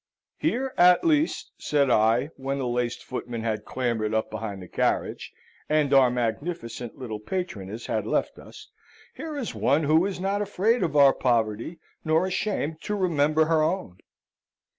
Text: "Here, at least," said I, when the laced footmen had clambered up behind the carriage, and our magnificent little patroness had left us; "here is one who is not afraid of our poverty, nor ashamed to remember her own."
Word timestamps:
"Here, 0.39 0.73
at 0.79 1.03
least," 1.03 1.51
said 1.59 1.91
I, 1.91 2.31
when 2.35 2.57
the 2.57 2.65
laced 2.65 3.03
footmen 3.03 3.43
had 3.43 3.65
clambered 3.65 4.15
up 4.15 4.31
behind 4.31 4.63
the 4.63 4.67
carriage, 4.67 5.31
and 5.69 5.93
our 5.93 6.09
magnificent 6.09 6.97
little 6.97 7.19
patroness 7.19 7.85
had 7.85 8.07
left 8.07 8.39
us; 8.39 8.71
"here 9.13 9.37
is 9.37 9.53
one 9.53 9.83
who 9.83 10.03
is 10.07 10.19
not 10.19 10.41
afraid 10.41 10.81
of 10.81 10.95
our 10.95 11.13
poverty, 11.13 11.77
nor 12.03 12.25
ashamed 12.25 12.81
to 12.81 12.95
remember 12.95 13.45
her 13.45 13.61
own." 13.61 13.99